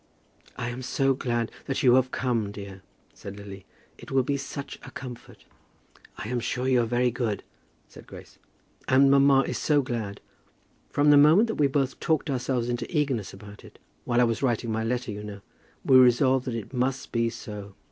[0.57, 2.81] "I am so glad that you have come, dear,"
[3.13, 3.65] said Lily.
[3.99, 5.45] "It will be such a comfort."
[6.17, 7.43] "I am sure you are very good,"
[7.87, 8.39] said Grace.
[8.87, 10.19] "And mamma is so glad.
[10.89, 14.41] From the moment that we both talked ourselves into eagerness about it, while I was
[14.41, 15.41] writing my letter, you know,
[15.85, 17.75] we resolved that it must be so."